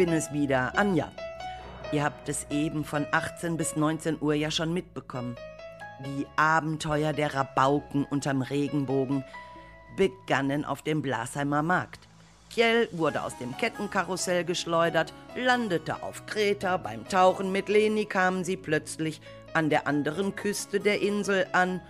[0.00, 1.12] Bin es wieder, Anja.
[1.92, 5.36] Ihr habt es eben von 18 bis 19 Uhr ja schon mitbekommen.
[6.06, 9.24] Die Abenteuer der Rabauken unterm Regenbogen
[9.98, 12.08] begannen auf dem Blasheimer Markt.
[12.48, 16.78] Kjell wurde aus dem Kettenkarussell geschleudert, landete auf Kreta.
[16.78, 19.20] Beim Tauchen mit Leni kamen sie plötzlich
[19.52, 21.82] an der anderen Küste der Insel an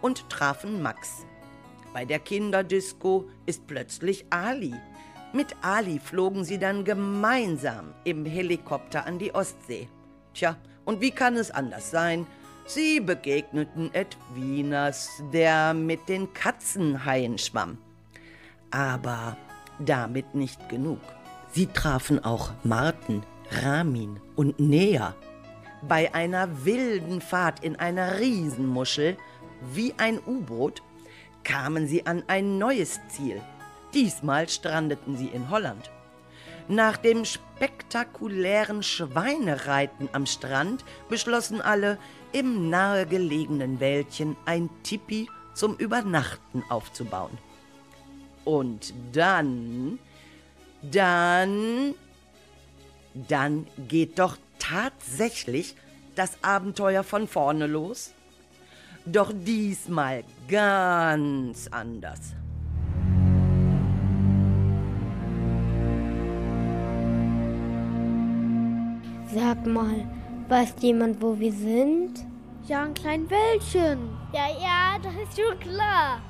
[0.00, 1.26] und trafen Max.
[1.92, 4.74] Bei der Kinderdisco ist plötzlich Ali.
[5.32, 9.88] Mit Ali flogen sie dann gemeinsam im Helikopter an die Ostsee.
[10.34, 12.26] Tja, und wie kann es anders sein?
[12.66, 17.78] Sie begegneten Edwinas, der mit den Katzenhaien schwamm.
[18.70, 19.36] Aber
[19.78, 21.00] damit nicht genug.
[21.50, 25.14] Sie trafen auch Martin, Ramin und Nea.
[25.88, 29.16] Bei einer wilden Fahrt in einer Riesenmuschel,
[29.74, 30.82] wie ein U-Boot,
[31.42, 33.40] kamen sie an ein neues Ziel.
[33.94, 35.90] Diesmal strandeten sie in Holland.
[36.68, 41.98] Nach dem spektakulären Schweinereiten am Strand beschlossen alle,
[42.32, 47.36] im nahegelegenen Wäldchen ein Tipi zum Übernachten aufzubauen.
[48.44, 49.98] Und dann,
[50.82, 51.94] dann,
[53.14, 55.76] dann geht doch tatsächlich
[56.14, 58.14] das Abenteuer von vorne los.
[59.04, 62.34] Doch diesmal ganz anders.
[69.34, 70.04] Sag mal,
[70.48, 72.26] weiß jemand, wo wir sind?
[72.68, 73.98] Ja, ein klein Wäldchen.
[74.34, 76.20] Ja, ja, das ist schon klar.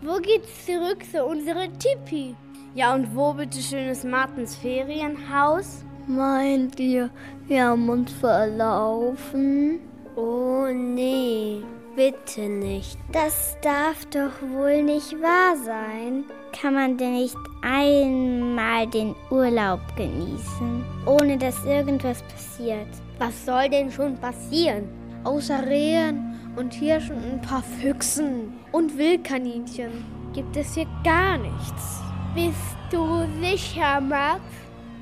[0.00, 2.36] Wo geht's zurück zu unserem Tipi?
[2.74, 5.84] Ja, und wo bitte schön ist Martins Ferienhaus?
[6.06, 7.10] Meint ihr,
[7.48, 9.80] wir haben uns verlaufen?
[10.14, 11.62] Oh nee,
[11.94, 12.98] bitte nicht.
[13.12, 16.24] Das darf doch wohl nicht wahr sein.
[16.58, 22.88] Kann man denn nicht einmal den Urlaub genießen, ohne dass irgendwas passiert?
[23.18, 24.88] Was soll denn schon passieren?
[25.24, 32.00] Außer Rehen und Hirschen und ein paar Füchsen und Wildkaninchen gibt es hier gar nichts.
[32.34, 34.40] Bist du sicher, Max?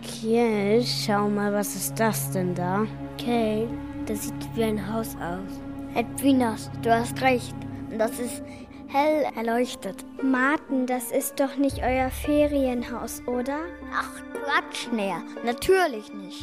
[0.03, 2.87] Kiel, schau mal, was ist das denn da?
[3.15, 3.67] Okay,
[4.07, 5.70] das sieht wie ein Haus aus.
[5.95, 7.55] Edwinas, du hast recht.
[7.99, 8.43] Das ist
[8.89, 10.05] hell erleuchtet.
[10.23, 13.59] Martin, das ist doch nicht euer Ferienhaus, oder?
[13.93, 15.23] Ach, Quatsch, näher.
[15.45, 16.43] Natürlich nicht.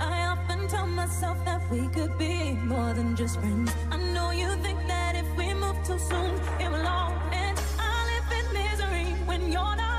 [0.00, 3.72] I often tell myself that we could be more than just friends.
[3.90, 7.58] I know you think that if we move too soon, it will all end.
[7.78, 9.97] I live in misery when you're not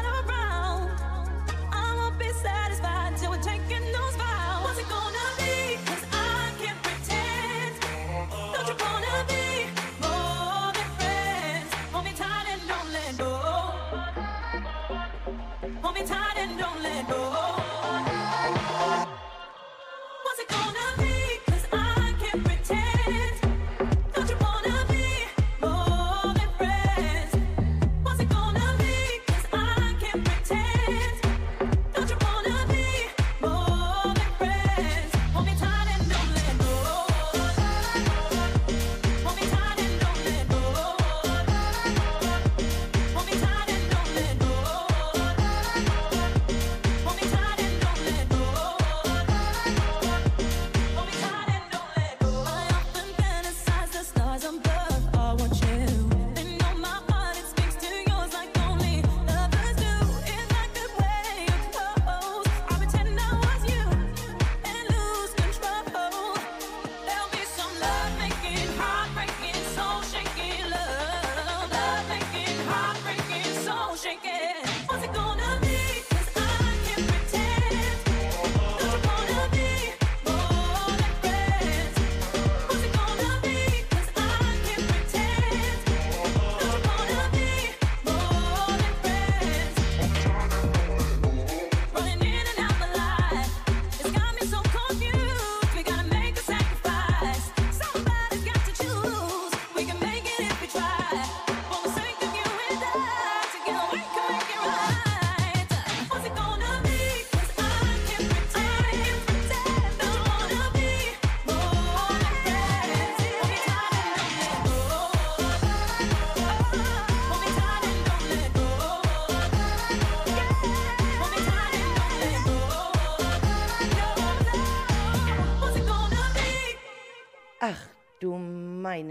[2.41, 3.08] satisfied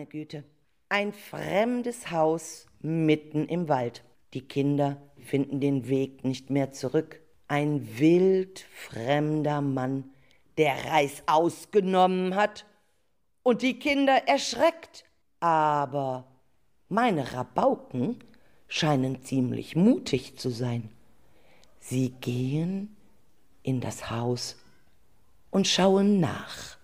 [0.09, 0.45] Güte.
[0.89, 4.05] Ein fremdes Haus mitten im Wald.
[4.35, 7.21] Die Kinder finden den Weg nicht mehr zurück.
[7.47, 10.11] Ein wildfremder Mann,
[10.57, 12.67] der Reis ausgenommen hat
[13.43, 15.05] und die Kinder erschreckt.
[15.41, 16.27] Aber
[16.89, 18.19] meine Rabauken
[18.67, 20.91] scheinen ziemlich mutig zu sein.
[21.81, 22.97] Sie gehen
[23.63, 24.57] in das Haus
[25.51, 26.78] und schauen nach.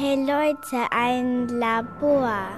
[0.00, 2.48] Hey Leute, ein Labor.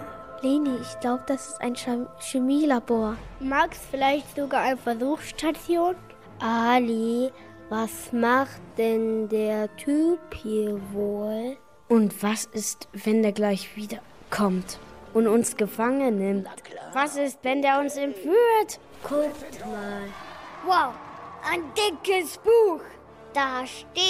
[0.43, 3.17] Leni, ich glaube, das ist ein Chem- Chemielabor.
[3.41, 5.97] Max, vielleicht sogar eine Versuchsstation?
[6.39, 7.31] Ali,
[7.71, 11.57] was macht denn der Typ hier wohl?
[11.89, 14.79] Und was ist, wenn der gleich wiederkommt
[15.15, 16.47] und uns gefangen nimmt?
[16.93, 18.79] Was ist, wenn der uns entführt?
[19.03, 20.03] Guckt mal.
[20.67, 20.93] Wow,
[21.51, 22.81] ein dickes Buch.
[23.33, 24.01] Da steht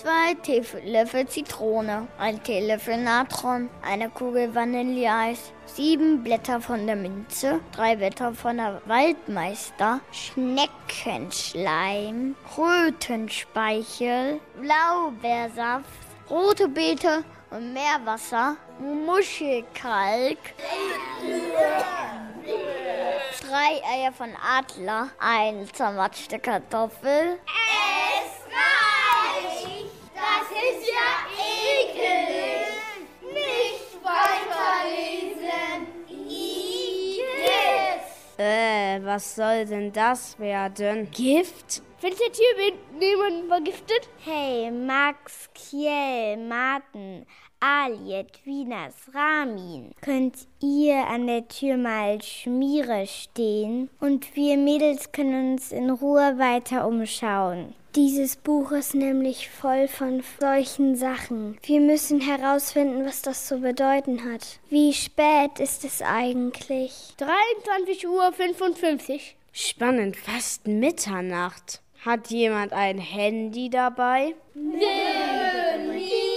[0.00, 7.96] zwei Teelöffel Zitrone, ein Teelöffel Natron, eine Kugel Vanilleeis, sieben Blätter von der Minze, drei
[7.96, 15.86] Blätter von der Waldmeister, Schneckenschleim, Rötenspeichel, Blaubeersaft,
[16.28, 20.38] rote Beete und Meerwasser, Muschelkalk,
[23.40, 27.38] drei Eier von Adler, eine zermatschte Kartoffel.
[27.46, 29.86] Es reicht!
[30.14, 31.08] Das ist ja
[31.40, 32.66] ekelig!
[33.32, 35.86] Nicht weiterlesen!
[36.08, 37.26] Igitt!
[38.36, 41.10] Äh, was soll denn das werden?
[41.10, 41.82] Gift?
[41.98, 44.10] Findet der Typ niemanden vergiftet?
[44.22, 47.26] Hey, Max, Kiel, Martin,
[47.68, 49.90] Aliet, Wieners, Ramin.
[50.00, 53.90] Könnt ihr an der Tür mal Schmiere stehen?
[53.98, 57.74] Und wir Mädels können uns in Ruhe weiter umschauen.
[57.96, 61.58] Dieses Buch ist nämlich voll von solchen Sachen.
[61.64, 64.60] Wir müssen herausfinden, was das zu bedeuten hat.
[64.68, 67.16] Wie spät ist es eigentlich?
[67.16, 69.34] 23 Uhr 55.
[69.50, 71.82] Spannend, fast Mitternacht.
[72.04, 74.36] Hat jemand ein Handy dabei?
[74.54, 76.35] Lost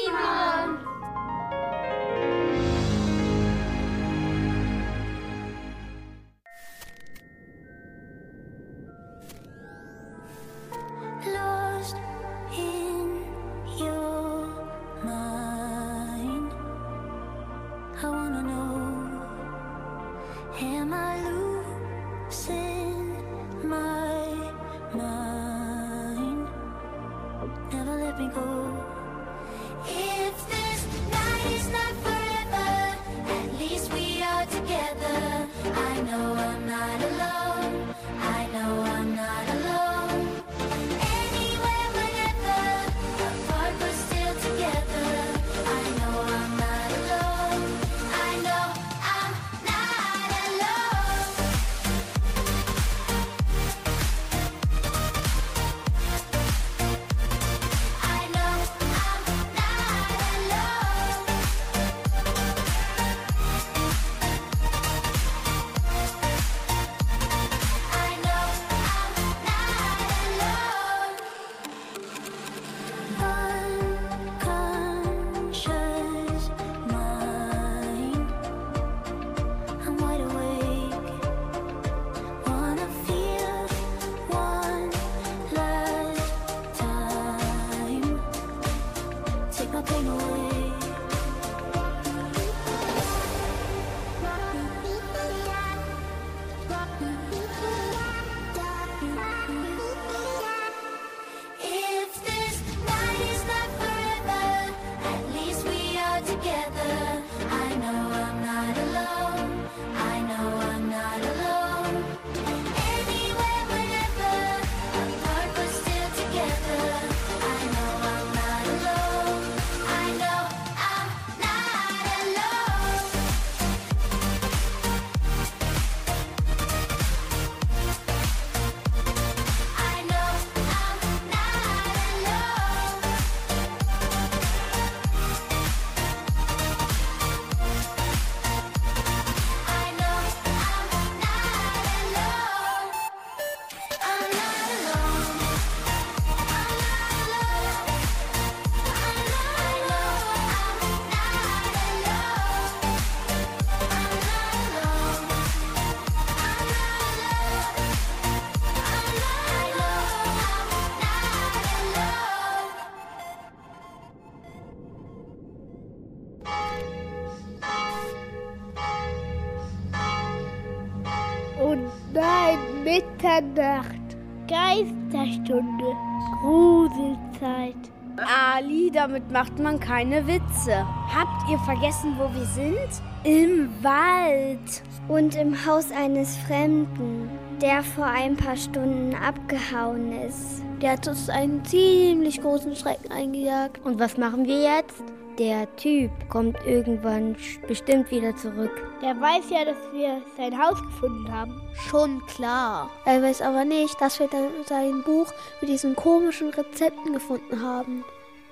[174.50, 175.96] Geisterstunde,
[176.42, 177.76] Gruselzeit.
[178.18, 180.86] Ali, damit macht man keine Witze.
[181.16, 182.76] Habt ihr vergessen, wo wir sind?
[183.24, 184.82] Im Wald.
[185.08, 187.30] Und im Haus eines Fremden,
[187.62, 190.64] der vor ein paar Stunden abgehauen ist.
[190.82, 193.86] Der hat uns einen ziemlich großen Schrecken eingejagt.
[193.86, 195.04] Und was machen wir jetzt?
[195.40, 198.72] Der Typ kommt irgendwann bestimmt wieder zurück.
[199.02, 201.62] Der weiß ja, dass wir sein Haus gefunden haben.
[201.90, 202.90] Schon klar.
[203.06, 205.28] Er weiß aber nicht, dass wir dann sein Buch
[205.62, 208.04] mit diesen komischen Rezepten gefunden haben.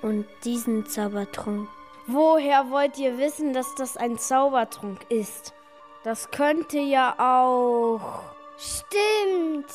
[0.01, 1.67] Und diesen Zaubertrunk.
[2.06, 5.53] Woher wollt ihr wissen, dass das ein Zaubertrunk ist?
[6.06, 8.22] Das könnte ja auch.
[8.58, 9.67] Stimmt.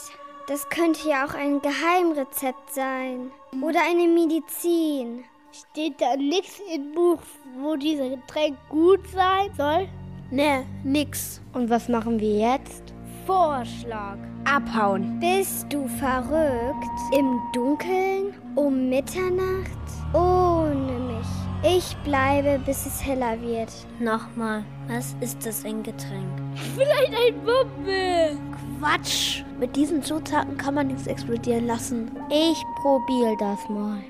[0.47, 3.33] Das könnte ja auch ein Geheimrezept sein.
[3.61, 5.25] Oder eine Medizin.
[5.53, 7.19] Steht da nichts im Buch,
[7.61, 9.87] wo dieser Getränk gut sein soll?
[10.31, 11.43] Ne, nix.
[11.53, 12.95] Und was machen wir jetzt?
[13.27, 14.17] Vorschlag.
[14.47, 15.21] Abhauen.
[15.21, 16.89] Bist du verrückt?
[17.15, 18.33] Im Dunkeln?
[18.55, 19.77] Um Mitternacht?
[20.15, 21.77] Ohne mich.
[21.77, 23.71] Ich bleibe, bis es heller wird.
[24.01, 26.33] Nochmal, was ist das ein Getränk?
[26.75, 28.39] Vielleicht ein Wummel.
[28.79, 29.45] Quatsch.
[29.61, 32.11] Mit diesen Zutaten kann man nichts explodieren lassen.
[32.31, 34.03] Ich probiere das mal.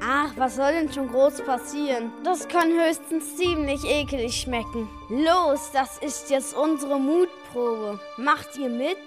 [0.00, 2.12] Ach, was soll denn schon groß passieren?
[2.24, 4.88] Das kann höchstens ziemlich ekelig schmecken.
[5.08, 7.98] Los, das ist jetzt unsere Mutprobe.
[8.16, 8.98] Macht ihr mit?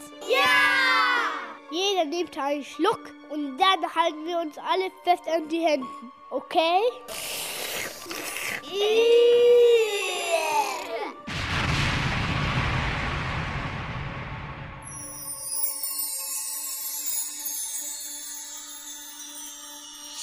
[1.71, 2.99] Jeder nimmt einen Schluck
[3.29, 5.87] und dann halten wir uns alle fest an die Hände.
[6.29, 6.81] Okay?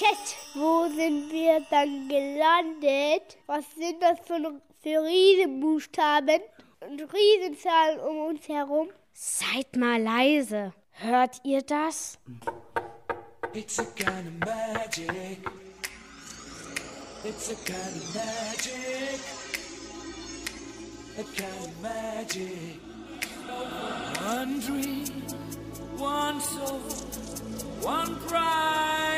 [0.08, 3.36] Shit, wo sind wir dann gelandet?
[3.46, 6.40] Was sind das für, für Riesenbuchstaben
[6.80, 8.88] und Riesenzahlen um uns herum?
[9.12, 10.72] Seid mal leise.
[10.92, 12.18] Hört ihr das?
[13.52, 15.38] It's a kind of magic.
[17.24, 19.20] It's a kind of magic.
[21.18, 22.80] A kind of magic.
[24.24, 25.22] One dream,
[25.98, 26.80] one soul,
[27.82, 29.17] one prize,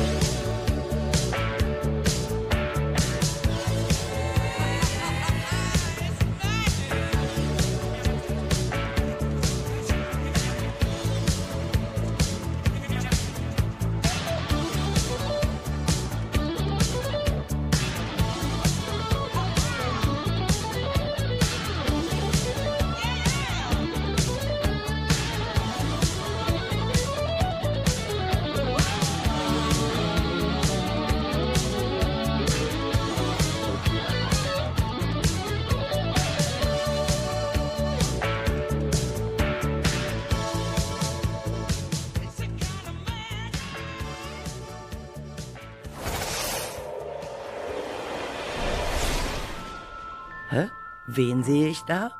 [51.13, 52.11] Wen sehe ich da?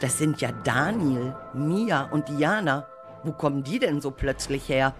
[0.00, 2.86] Das sind ja Daniel, Mia und Diana.
[3.22, 4.94] Wo kommen die denn so plötzlich her?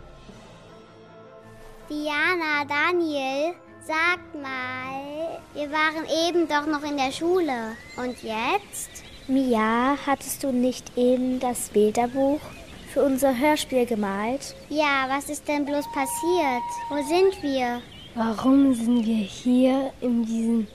[1.91, 3.55] Diana, Daniel,
[3.87, 7.77] sag mal, wir waren eben doch noch in der Schule.
[7.99, 9.05] Und jetzt?
[9.27, 12.41] Mia, hattest du nicht eben das Bilderbuch
[12.95, 14.55] für unser Hörspiel gemalt?
[14.71, 16.69] Ja, was ist denn bloß passiert?
[16.89, 17.83] Wo sind wir?
[18.15, 20.67] Warum sind wir hier in diesem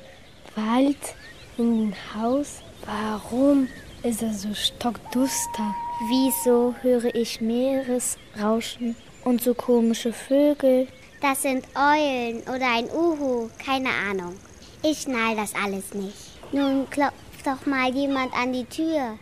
[0.56, 1.16] Wald,
[1.58, 2.62] in dem Haus?
[2.86, 3.68] Warum
[4.04, 5.74] ist es so stockduster?
[6.10, 10.88] Wieso höre ich Meeresrauschen und so komische Vögel?
[11.22, 14.36] Das sind Eulen oder ein Uhu, keine Ahnung.
[14.84, 16.18] Ich schnall das alles nicht.
[16.52, 19.18] Nun klopft doch mal jemand an die Tür.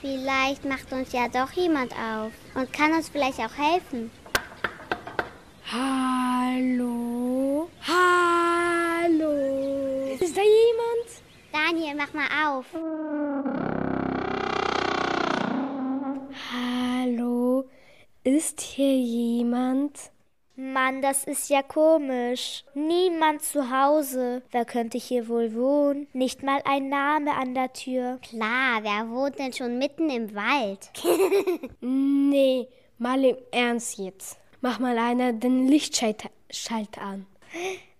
[0.00, 4.10] Vielleicht macht uns ja doch jemand auf und kann uns vielleicht auch helfen.
[5.70, 7.68] Hallo?
[7.86, 9.51] Hallo?
[11.64, 12.66] Daniel, mach mal auf.
[16.52, 17.68] Hallo?
[18.24, 20.10] Ist hier jemand?
[20.56, 22.64] Mann, das ist ja komisch.
[22.74, 24.42] Niemand zu Hause.
[24.50, 26.08] Wer könnte hier wohl wohnen?
[26.12, 28.18] Nicht mal ein Name an der Tür.
[28.22, 30.90] Klar, wer wohnt denn schon mitten im Wald?
[31.80, 32.66] Nee,
[32.98, 34.38] mal im Ernst jetzt.
[34.62, 37.26] Mach mal einer den Lichtschalter Schalt an.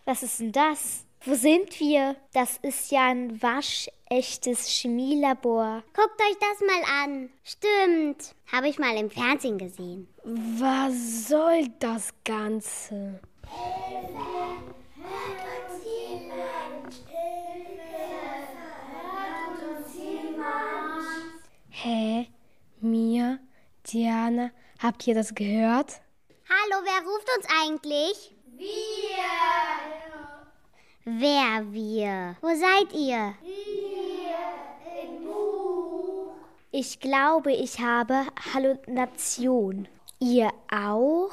[0.04, 1.04] Was ist denn das?
[1.24, 2.16] Wo sind wir?
[2.32, 5.84] Das ist ja ein waschechtes Chemielabor.
[5.94, 7.30] Guckt euch das mal an.
[7.44, 8.34] Stimmt.
[8.50, 10.08] Habe ich mal im Fernsehen gesehen.
[10.24, 13.20] Was soll das Ganze?
[21.70, 22.26] Hä?
[22.80, 23.38] Mia?
[23.86, 24.50] Diana?
[24.80, 26.00] Habt ihr das gehört?
[26.48, 28.34] Hallo, wer ruft uns eigentlich?
[28.56, 30.21] Wir.
[31.04, 32.36] Wer wir?
[32.40, 33.34] Wo seid ihr?
[36.70, 39.88] Ich glaube, ich habe Halluzination.
[40.20, 41.32] Ihr auch?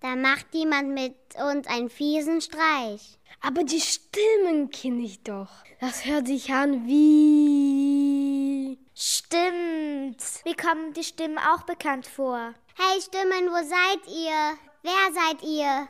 [0.00, 3.18] Da macht jemand mit uns einen fiesen Streich.
[3.42, 5.50] Aber die Stimmen kenne ich doch.
[5.80, 8.78] Das hört sich an wie.
[8.94, 10.24] Stimmt.
[10.46, 12.54] Mir kommen die Stimmen auch bekannt vor.
[12.74, 14.56] Hey Stimmen, wo seid ihr?
[14.82, 15.88] Wer seid ihr?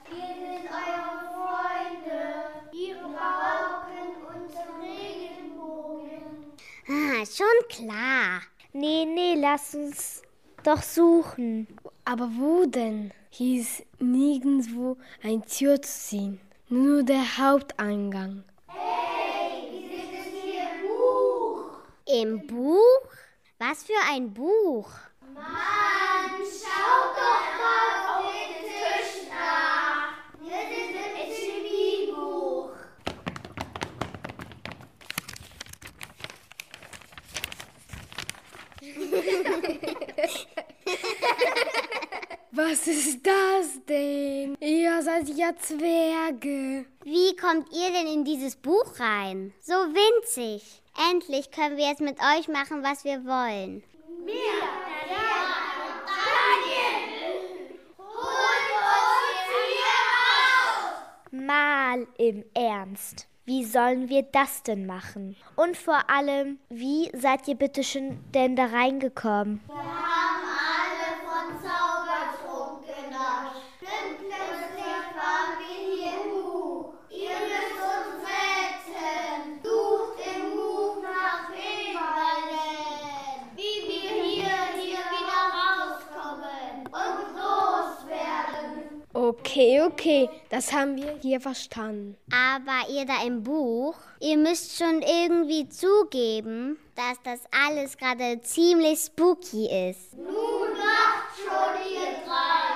[6.93, 8.41] Ah, schon klar.
[8.73, 10.23] Nee, nee, lass uns
[10.65, 11.69] doch suchen.
[12.05, 13.13] Aber wo denn?
[13.31, 16.41] Hier ist nirgendwo ein Tür zu sehen.
[16.69, 18.43] Nur der Haupteingang.
[22.07, 23.07] Im Buch?
[23.61, 24.91] Was für ein Buch?
[42.53, 44.57] Was ist das denn?
[44.61, 46.85] Ihr seid ja Zwerge.
[47.05, 49.53] Wie kommt ihr denn in dieses Buch rein?
[49.61, 50.83] So winzig.
[51.13, 53.85] Endlich können wir jetzt mit euch machen, was wir wollen.
[61.31, 63.29] Mal im Ernst.
[63.45, 65.37] Wie sollen wir das denn machen?
[65.55, 69.61] Und vor allem, wie seid ihr bitte schön denn da reingekommen?
[89.31, 92.17] Okay, okay, das haben wir hier verstanden.
[92.33, 98.99] Aber ihr da im Buch, ihr müsst schon irgendwie zugeben, dass das alles gerade ziemlich
[98.99, 100.15] spooky ist.
[100.17, 102.70] Nun macht schon ihr we'd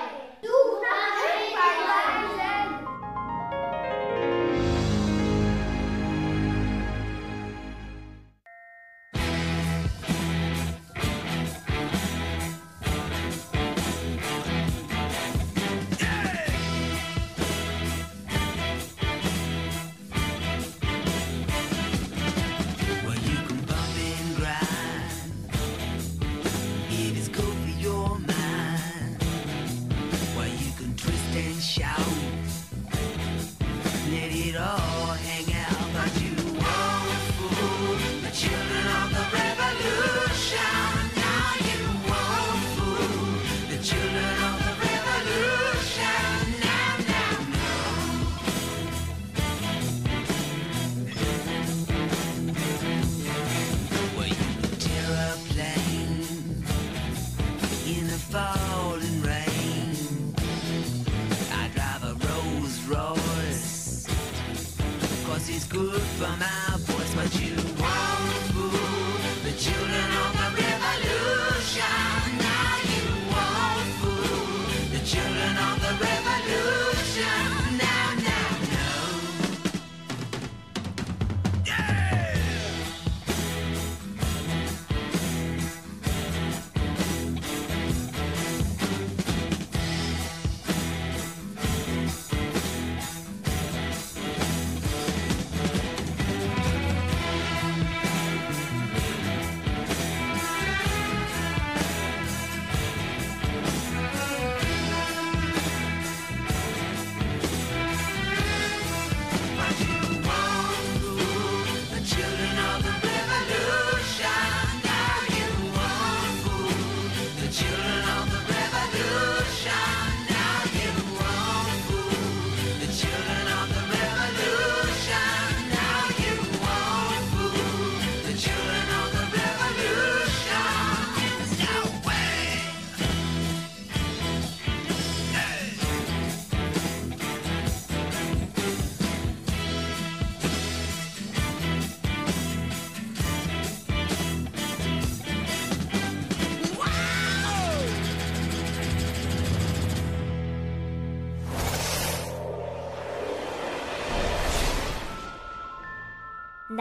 [66.15, 66.54] for my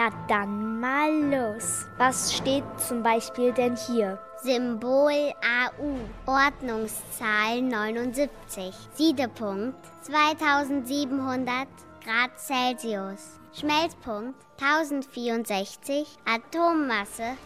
[0.04, 1.86] Na dann mal los.
[1.98, 4.20] Was steht zum Beispiel denn hier?
[4.42, 11.68] Symbol AU, Ordnungszahl 79, Siedepunkt 2700
[12.04, 17.38] Grad Celsius, Schmelzpunkt 1064, Atommasse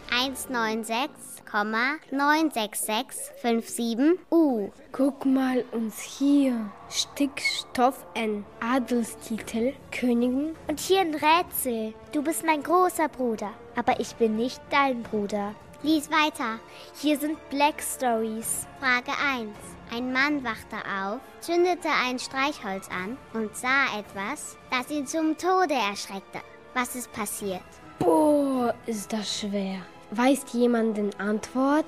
[1.52, 4.70] 196,96657 U.
[4.92, 6.70] Guck mal uns hier.
[6.90, 8.44] Stickstoff N.
[8.60, 10.54] Adelstitel Königin.
[10.68, 11.94] Und hier ein Rätsel.
[12.12, 13.50] Du bist mein großer Bruder.
[13.76, 15.54] Aber ich bin nicht dein Bruder.
[15.82, 16.58] Lies weiter.
[17.00, 18.66] Hier sind Black Stories.
[18.80, 19.50] Frage 1.
[19.90, 25.74] Ein Mann wachte auf, zündete ein Streichholz an und sah etwas, das ihn zum Tode
[25.74, 26.40] erschreckte.
[26.74, 27.62] Was ist passiert?
[27.98, 29.80] Boah, ist das schwer.
[30.10, 31.84] Weiß jemand den Antwort?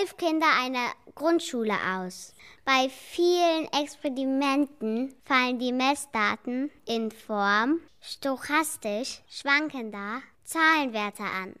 [0.00, 2.32] elf Kinder einer Grundschule aus.
[2.64, 11.54] Bei vielen Experimenten fallen die Messdaten in Form stochastisch schwankender Zahlenwerte an.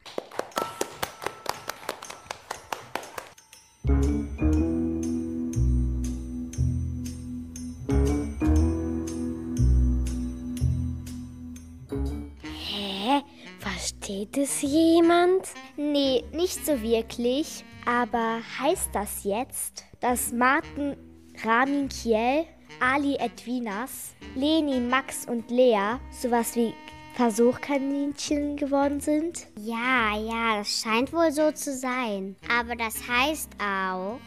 [12.42, 13.22] Hä?
[13.58, 15.48] Versteht es jemand?
[15.76, 17.64] Nee, nicht so wirklich.
[17.88, 20.94] Aber heißt das jetzt, dass Martin,
[21.42, 22.44] Ramin Kiel,
[22.80, 26.74] Ali Edwinas, Leni, Max und Lea sowas wie
[27.14, 29.46] Versuchkaninchen geworden sind?
[29.58, 32.36] Ja, ja, das scheint wohl so zu sein.
[32.54, 34.18] Aber das heißt auch,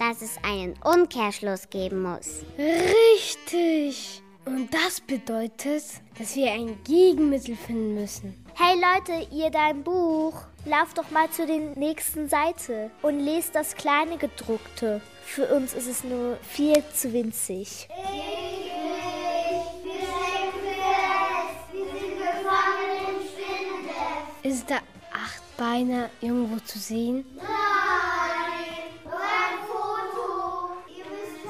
[0.00, 2.42] dass es einen Umkehrschluss geben muss.
[2.58, 4.22] Richtig.
[4.44, 5.84] Und das bedeutet,
[6.18, 8.44] dass wir ein Gegenmittel finden müssen.
[8.54, 13.54] Hey Leute, ihr da im Buch, lauft doch mal zu der nächsten Seite und lest
[13.54, 15.00] das kleine gedruckte.
[15.24, 17.88] Für uns ist es nur viel zu winzig.
[24.42, 27.24] Ist der Achtbeiner irgendwo zu sehen?
[27.36, 27.46] Nein,
[29.04, 30.76] nur ein Foto.
[30.86, 31.44] Ihr müsst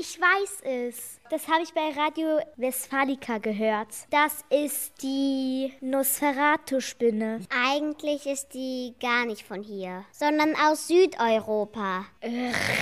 [0.00, 1.20] Ich weiß es.
[1.28, 3.88] Das habe ich bei Radio Westfalica gehört.
[4.08, 7.40] Das ist die Nosferatu-Spinne.
[7.50, 12.06] Eigentlich ist die gar nicht von hier, sondern aus Südeuropa.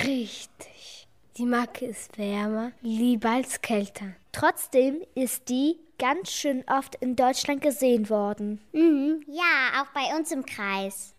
[0.05, 1.09] Richtig.
[1.37, 4.15] Die Macke ist wärmer, lieber als kälter.
[4.31, 8.61] Trotzdem ist die ganz schön oft in Deutschland gesehen worden.
[8.71, 11.17] Mhm, ja, auch bei uns im Kreis.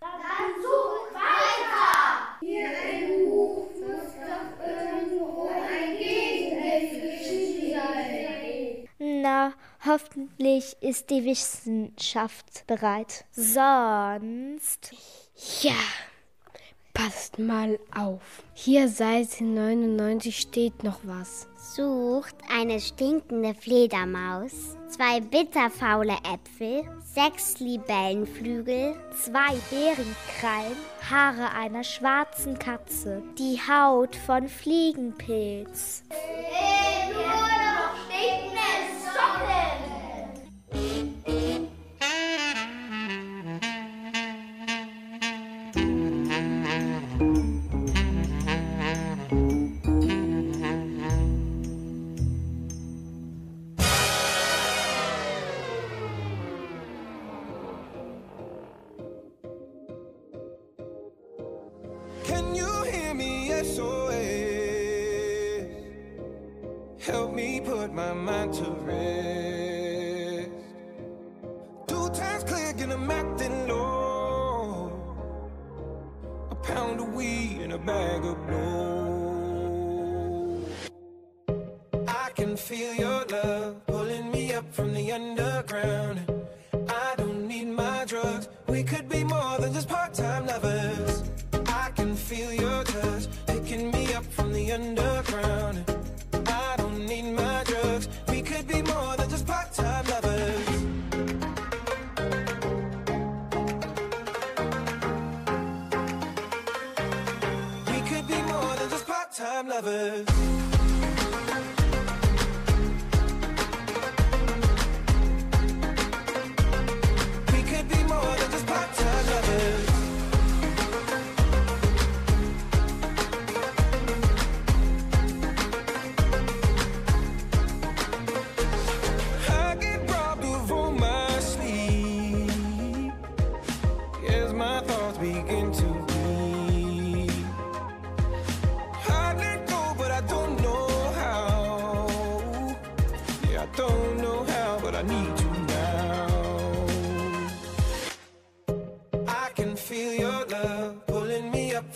[9.85, 13.25] Hoffentlich ist die Wissenschaft bereit.
[13.31, 14.91] Sonst.
[15.61, 15.73] Ja,
[16.93, 18.43] passt mal auf.
[18.53, 21.47] Hier Seite 99 steht noch was.
[21.55, 30.77] Sucht eine stinkende Fledermaus, zwei bitterfaule Äpfel, sechs Libellenflügel, zwei Bärenkrallen,
[31.09, 36.03] Haare einer schwarzen Katze, die Haut von Fliegenpilz.
[39.19, 39.58] Stop it!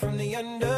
[0.04, 0.73] From the underground.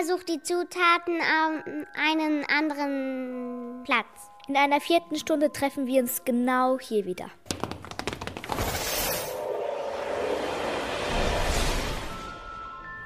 [0.00, 4.30] Jeder sucht die Zutaten an einen anderen Platz.
[4.48, 7.26] In einer vierten Stunde treffen wir uns genau hier wieder.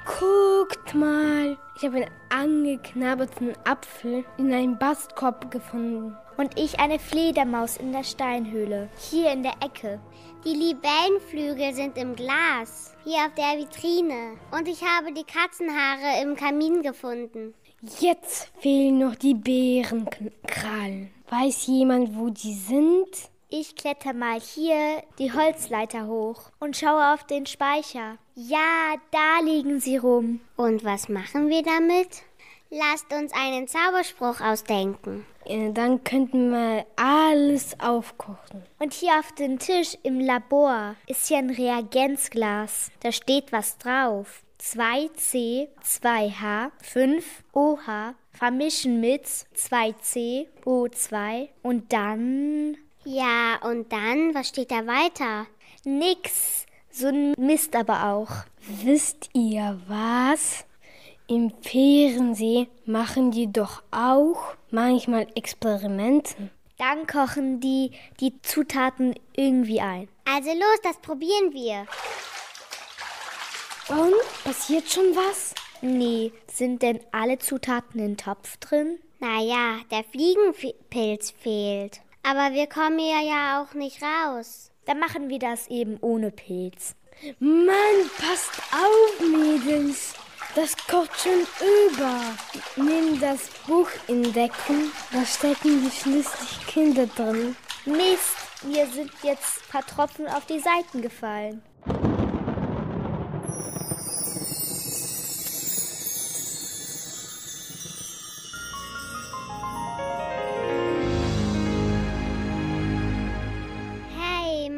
[0.05, 6.15] Guckt mal, ich habe einen angeknabberten Apfel in einem Bastkorb gefunden.
[6.37, 8.89] Und ich eine Fledermaus in der Steinhöhle.
[8.97, 9.99] Hier in der Ecke.
[10.45, 14.37] Die Libellenflügel sind im Glas, hier auf der Vitrine.
[14.51, 17.55] Und ich habe die Katzenhaare im Kamin gefunden.
[17.99, 21.09] Jetzt fehlen noch die Bärenkrallen.
[21.29, 23.09] Weiß jemand, wo die sind?
[23.49, 28.19] Ich kletter mal hier die Holzleiter hoch und schaue auf den Speicher.
[28.35, 30.41] Ja, da liegen sie rum.
[30.57, 32.21] Und was machen wir damit?
[32.69, 35.25] Lasst uns einen Zauberspruch ausdenken.
[35.45, 38.63] Äh, Dann könnten wir alles aufkochen.
[38.79, 42.91] Und hier auf dem Tisch im Labor ist hier ein Reagenzglas.
[43.01, 44.41] Da steht was drauf.
[44.59, 54.87] 2C, 2H, 5OH vermischen mit 2C, O2 und dann Ja, und dann, was steht da
[54.87, 55.45] weiter?
[55.83, 56.65] nix.
[56.89, 58.29] So ein Mist aber auch.
[58.83, 60.65] Wisst ihr was?
[61.27, 66.35] Im Fernsehen machen die doch auch manchmal Experimente.
[66.77, 70.07] Dann kochen die die Zutaten irgendwie ein.
[70.25, 71.87] Also los, das probieren wir.
[73.87, 75.55] Und passiert schon was?
[75.81, 78.99] Nee, sind denn alle Zutaten im Topf drin?
[79.19, 82.01] Naja, der Fliegenpilz fehlt.
[82.21, 84.69] Aber wir kommen hier ja auch nicht raus.
[84.85, 86.95] Dann machen wir das eben ohne Pilz.
[87.39, 90.13] Mann, passt auf, Mädels.
[90.55, 91.41] Das kocht schon
[91.91, 92.21] über.
[92.77, 94.89] Nimm das Buch in Deckung.
[95.11, 97.57] Da stecken die schließlich Kinder drin.
[97.85, 101.61] Mist, mir sind jetzt ein paar Tropfen auf die Seiten gefallen.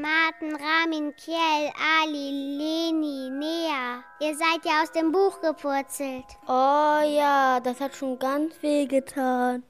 [0.08, 4.04] Martin, Ramin, Kiel, Ali, Leni, Nea.
[4.22, 6.24] Ihr seid ja aus dem Buch gepurzelt.
[6.48, 9.63] Oh ja, das hat schon ganz weh getan.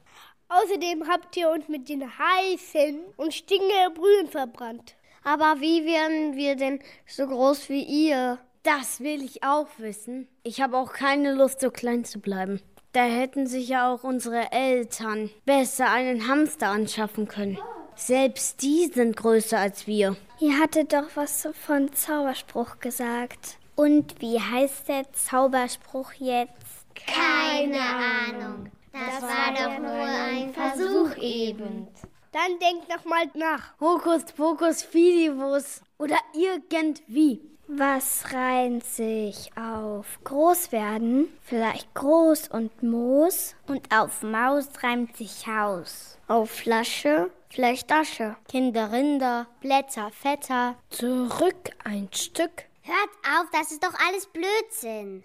[0.48, 4.94] Außerdem habt ihr uns mit den heißen und stinkenden Brühen verbrannt.
[5.24, 8.38] Aber wie werden wir denn so groß wie ihr?
[8.62, 10.28] Das will ich auch wissen.
[10.44, 12.62] Ich habe auch keine Lust, so klein zu bleiben.
[12.92, 17.58] Da hätten sich ja auch unsere Eltern besser einen Hamster anschaffen können.
[17.98, 20.16] Selbst die sind größer als wir.
[20.38, 23.58] Ihr hattet doch was von Zauberspruch gesagt.
[23.74, 26.86] Und wie heißt der Zauberspruch jetzt?
[26.94, 28.70] Keine Ahnung.
[28.92, 31.88] Das war doch nur ein Versuch eben.
[32.32, 33.78] Dann denkt noch mal nach.
[33.80, 37.40] Hokus pokus fidibus oder irgendwie.
[37.66, 41.28] Was reimt sich auf groß werden?
[41.42, 43.56] Vielleicht groß und Moos.
[43.66, 46.18] Und auf Maus reimt sich Haus.
[46.28, 48.36] Auf Flasche, vielleicht Asche.
[48.48, 50.76] Kinderrinder, Blätter, Vetter.
[50.90, 52.64] Zurück ein Stück.
[52.82, 55.24] Hört auf, das ist doch alles Blödsinn.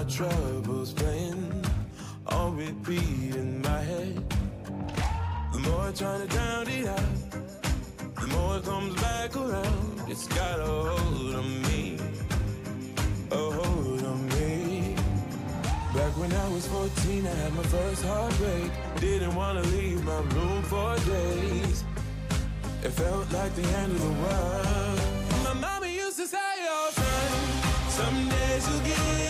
[0.00, 1.64] My troubles playing
[2.28, 4.34] on repeat in my head.
[5.52, 7.16] The more I try to drown it out,
[8.20, 10.00] the more it comes back around.
[10.08, 11.98] It's got a hold on me,
[13.30, 14.94] a hold on me.
[15.94, 18.70] Back when I was 14, I had my first heartbreak.
[19.00, 21.84] Didn't wanna leave my room for days.
[22.84, 25.00] It felt like the end of the world.
[25.44, 27.30] My mama used to say, "Oh, son,
[27.98, 29.29] some days you'll get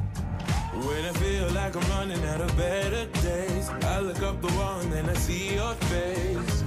[0.87, 4.79] When I feel like I'm running out of better days, I look up the wall
[4.79, 6.63] and then I see your face.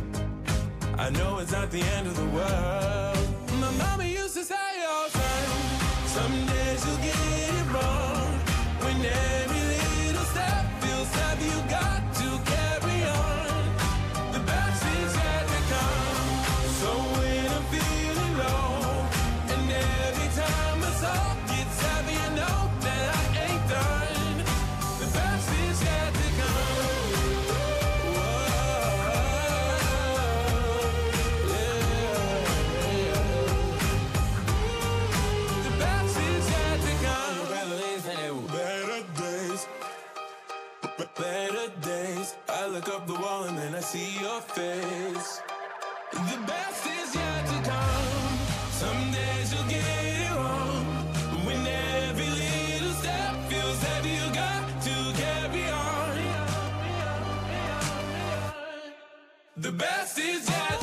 [0.96, 3.28] I know it's not the end of the world.
[3.60, 4.54] My mama used to say,
[4.86, 8.30] oh, son, some days you'll get it wrong.
[8.84, 9.02] When
[42.74, 45.40] look up the wall and then I see your face.
[46.10, 48.38] The best is yet to come.
[48.82, 49.84] Some days you'll get
[50.18, 50.84] it wrong.
[51.46, 56.14] When every little step feels heavy, you got to carry on.
[59.56, 60.73] The best is yet.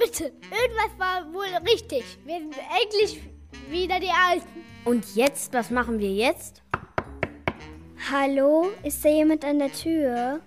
[0.00, 2.04] Bitte, irgendwas war wohl richtig.
[2.24, 3.20] Wir sind endlich
[3.68, 4.64] wieder die Alten.
[4.84, 6.62] Und jetzt, was machen wir jetzt?
[8.10, 10.40] Hallo, ist da jemand an der Tür?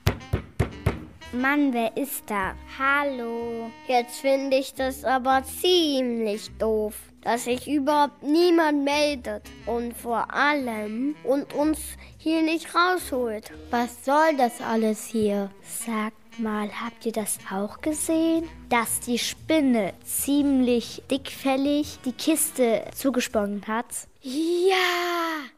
[1.32, 2.56] Mann, wer ist da?
[2.78, 3.70] Hallo.
[3.88, 11.16] Jetzt finde ich das aber ziemlich doof, dass sich überhaupt niemand meldet und vor allem
[11.24, 11.80] und uns
[12.18, 13.52] hier nicht rausholt.
[13.70, 15.50] Was soll das alles hier?
[15.62, 18.50] Sagt mal, habt ihr das auch gesehen?
[18.70, 23.88] Dass die Spinne ziemlich dickfällig die Kiste zugesponnen hat?
[24.22, 24.76] Ja!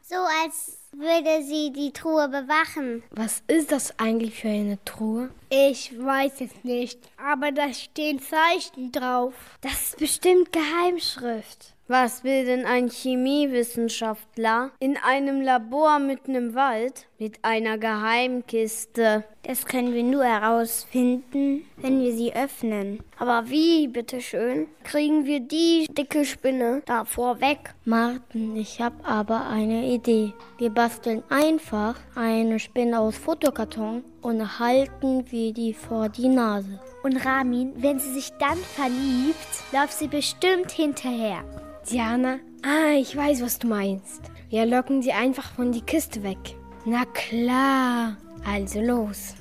[0.02, 3.02] So als würde sie die Truhe bewachen.
[3.10, 5.30] Was ist das eigentlich für eine Truhe?
[5.50, 9.34] Ich weiß es nicht, aber da stehen Zeichen drauf.
[9.60, 11.75] Das ist bestimmt Geheimschrift.
[11.88, 19.22] Was will denn ein Chemiewissenschaftler in einem Labor mitten im Wald mit einer Geheimkiste?
[19.44, 23.04] Das können wir nur herausfinden, wenn wir sie öffnen.
[23.20, 27.72] Aber wie, bitteschön, kriegen wir die dicke Spinne davor weg?
[27.84, 30.32] Martin, ich habe aber eine Idee.
[30.58, 36.80] Wir basteln einfach eine Spinne aus Fotokarton und halten wir die vor die Nase.
[37.04, 39.36] Und Ramin, wenn sie sich dann verliebt,
[39.72, 41.44] läuft sie bestimmt hinterher.
[41.90, 44.22] Diana, ah, ich weiß, was du meinst.
[44.50, 46.56] Wir locken sie einfach von die Kiste weg.
[46.84, 49.34] Na klar, also los.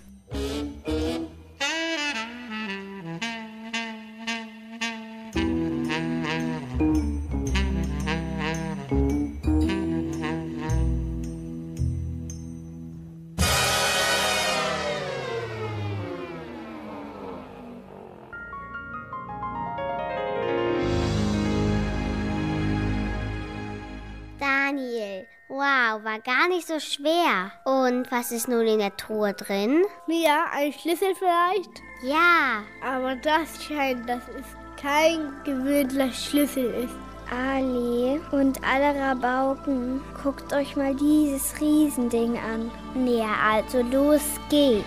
[26.56, 27.52] Nicht so schwer.
[27.66, 29.84] Und was ist nun in der Truhe drin?
[30.08, 31.82] Mia, ein Schlüssel vielleicht?
[32.02, 34.46] Ja, Aber das scheint, dass es
[34.82, 36.96] kein gewöhnlicher Schlüssel ist.
[37.30, 42.72] Ali und alle Rabauken, guckt euch mal dieses Riesending an.
[43.06, 44.86] Ja, also los geht's.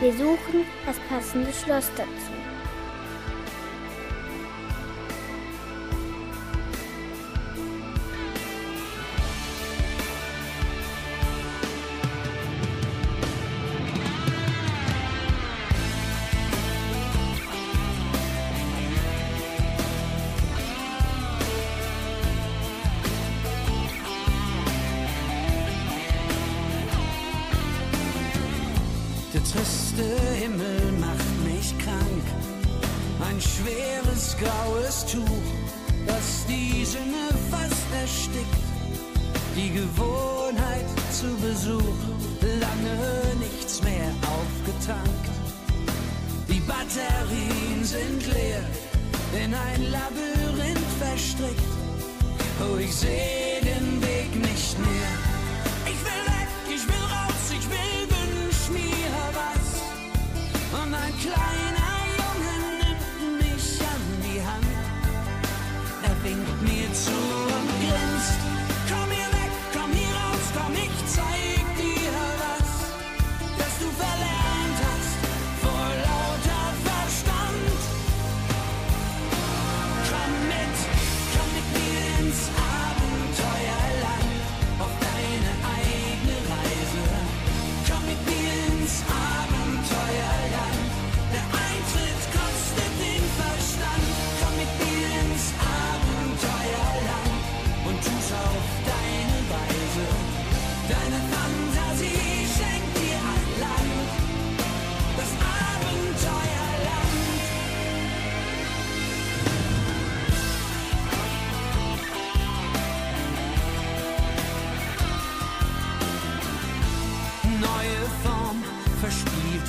[0.00, 2.29] Wir suchen das passende Schloss dazu.
[30.40, 32.26] Himmel macht mich krank.
[33.28, 35.46] Ein schweres graues Tuch,
[36.06, 38.64] das die Sinne fast erstickt.
[39.54, 42.00] Die Gewohnheit zu Besuch,
[42.40, 45.26] lange nichts mehr aufgetankt.
[46.48, 48.64] Die Batterien sind leer,
[49.44, 51.72] in ein Labyrinth verstrickt.
[52.62, 55.29] Oh, ich sehe den Weg nicht mehr.
[60.90, 61.79] Und ein kleiner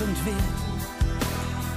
[0.04, 0.60] und weht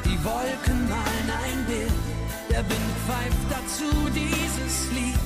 [0.05, 2.05] Die Wolken malen ein Bild,
[2.51, 5.25] der Wind pfeift dazu dieses Lied,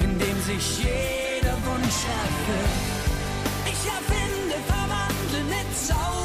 [0.00, 2.98] in dem sich jeder Wunsch erfüllt.
[3.72, 6.17] Ich erfinde, verwandle mit Sau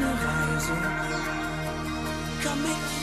[0.00, 0.72] Come Reise.
[2.42, 3.00] Komm mit.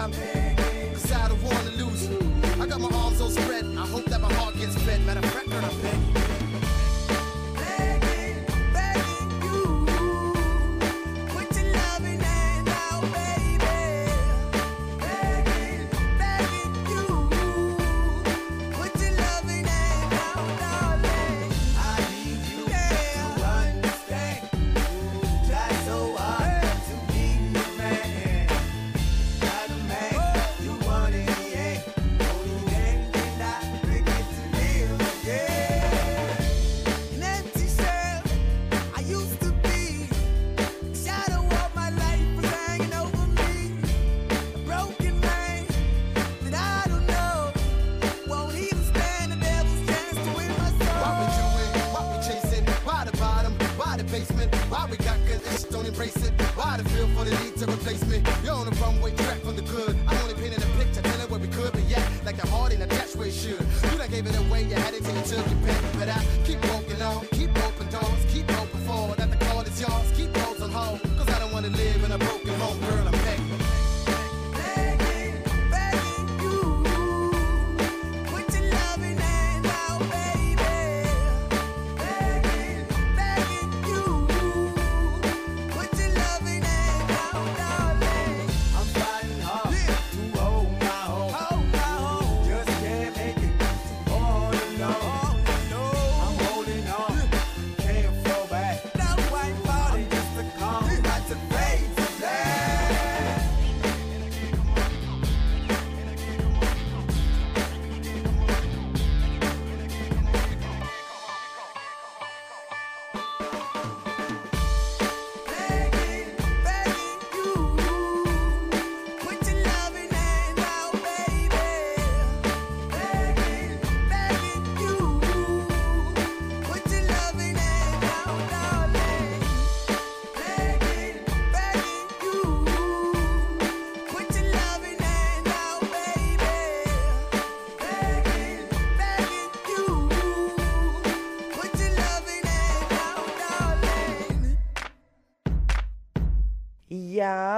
[0.00, 0.39] Amén.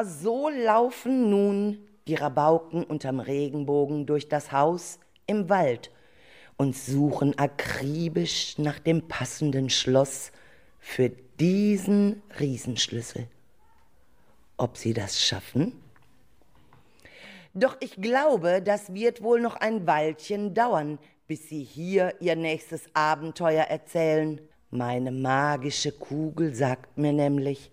[0.05, 1.79] So laufen nun
[2.09, 5.91] die Rabauken unterm Regenbogen durch das Haus im Wald
[6.57, 10.33] und suchen akribisch nach dem passenden Schloss
[10.81, 13.29] für diesen Riesenschlüssel.
[14.57, 15.81] Ob sie das schaffen?
[17.55, 20.99] Doch ich glaube, das wird wohl noch ein Weilchen dauern,
[21.29, 24.41] bis sie hier ihr nächstes Abenteuer erzählen.
[24.71, 27.71] Meine magische Kugel sagt mir nämlich,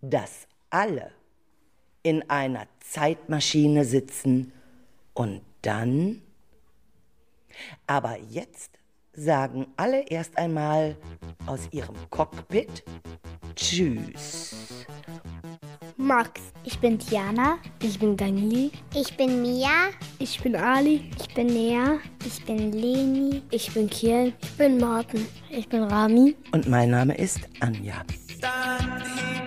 [0.00, 1.17] dass alle
[2.08, 4.50] in einer Zeitmaschine sitzen
[5.12, 6.22] und dann.
[7.86, 8.70] Aber jetzt
[9.12, 10.96] sagen alle erst einmal
[11.44, 12.82] aus ihrem Cockpit
[13.54, 14.86] Tschüss.
[15.98, 16.40] Max.
[16.64, 17.58] Ich bin Tiana.
[17.82, 18.70] Ich bin Daniel.
[18.94, 19.90] Ich bin Mia.
[20.18, 21.10] Ich bin Ali.
[21.18, 21.98] Ich bin Nea.
[22.24, 23.42] Ich bin Leni.
[23.50, 24.32] Ich bin Kiel.
[24.40, 25.26] Ich bin Martin.
[25.50, 26.36] Ich bin Rami.
[26.52, 28.02] Und mein Name ist Anja.
[28.40, 29.37] Dann